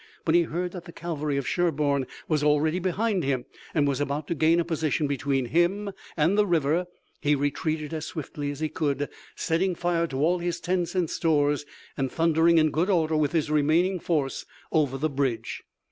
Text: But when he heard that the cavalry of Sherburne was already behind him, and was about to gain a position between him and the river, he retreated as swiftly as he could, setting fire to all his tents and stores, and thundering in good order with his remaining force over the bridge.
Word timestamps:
But 0.25 0.31
when 0.33 0.45
he 0.45 0.49
heard 0.49 0.71
that 0.71 0.85
the 0.85 0.91
cavalry 0.91 1.37
of 1.37 1.47
Sherburne 1.47 2.07
was 2.27 2.43
already 2.43 2.79
behind 2.79 3.23
him, 3.23 3.45
and 3.71 3.87
was 3.87 4.01
about 4.01 4.27
to 4.29 4.33
gain 4.33 4.59
a 4.59 4.65
position 4.65 5.05
between 5.05 5.45
him 5.45 5.91
and 6.17 6.35
the 6.35 6.47
river, 6.47 6.87
he 7.19 7.35
retreated 7.35 7.93
as 7.93 8.07
swiftly 8.07 8.49
as 8.49 8.61
he 8.61 8.67
could, 8.69 9.09
setting 9.35 9.75
fire 9.75 10.07
to 10.07 10.17
all 10.17 10.39
his 10.39 10.59
tents 10.59 10.95
and 10.95 11.07
stores, 11.07 11.67
and 11.95 12.11
thundering 12.11 12.57
in 12.57 12.71
good 12.71 12.89
order 12.89 13.15
with 13.15 13.33
his 13.33 13.51
remaining 13.51 13.99
force 13.99 14.47
over 14.71 14.97
the 14.97 15.07
bridge. 15.07 15.61